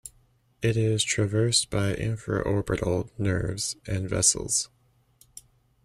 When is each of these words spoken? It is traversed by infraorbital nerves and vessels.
It 0.63 0.77
is 0.77 1.03
traversed 1.03 1.69
by 1.69 1.93
infraorbital 1.93 3.11
nerves 3.19 3.75
and 3.85 4.09
vessels. 4.09 4.67